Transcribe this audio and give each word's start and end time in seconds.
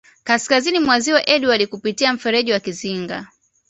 Kaskazini 0.23 0.79
mwa 0.79 0.99
Ziwa 0.99 1.29
Edward 1.29 1.65
kupitia 1.67 2.13
mferji 2.13 2.51
wa 2.51 2.59
Kizinga 2.59 3.27